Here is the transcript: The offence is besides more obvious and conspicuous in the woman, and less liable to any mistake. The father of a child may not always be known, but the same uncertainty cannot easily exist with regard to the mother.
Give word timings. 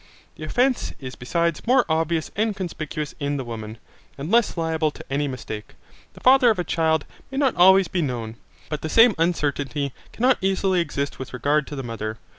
The 0.35 0.43
offence 0.45 0.93
is 0.99 1.13
besides 1.15 1.67
more 1.67 1.85
obvious 1.87 2.31
and 2.35 2.55
conspicuous 2.55 3.13
in 3.19 3.37
the 3.37 3.43
woman, 3.43 3.77
and 4.17 4.31
less 4.31 4.57
liable 4.57 4.89
to 4.89 5.05
any 5.11 5.27
mistake. 5.27 5.75
The 6.13 6.19
father 6.21 6.49
of 6.49 6.57
a 6.57 6.63
child 6.63 7.05
may 7.29 7.37
not 7.37 7.53
always 7.55 7.87
be 7.87 8.01
known, 8.01 8.37
but 8.67 8.81
the 8.81 8.89
same 8.89 9.13
uncertainty 9.19 9.93
cannot 10.11 10.39
easily 10.41 10.79
exist 10.79 11.19
with 11.19 11.33
regard 11.33 11.67
to 11.67 11.75
the 11.75 11.83
mother. 11.83 12.17